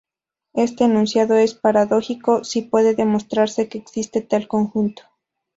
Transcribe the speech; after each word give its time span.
Este 0.55 0.85
enunciado 0.85 1.35
es 1.35 1.53
paradójico 1.53 2.43
si 2.43 2.63
puede 2.63 2.95
demostrarse 2.95 3.69
que 3.69 3.77
existe 3.77 4.21
tal 4.21 4.47
conjunto. 4.47 5.03